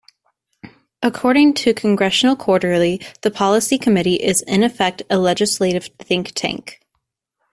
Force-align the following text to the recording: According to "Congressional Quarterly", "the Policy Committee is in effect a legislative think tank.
According 1.03 1.53
to 1.61 1.75
"Congressional 1.75 2.35
Quarterly", 2.35 2.99
"the 3.21 3.29
Policy 3.29 3.77
Committee 3.77 4.15
is 4.15 4.41
in 4.41 4.63
effect 4.63 5.03
a 5.11 5.19
legislative 5.19 5.91
think 5.99 6.31
tank. 6.33 6.81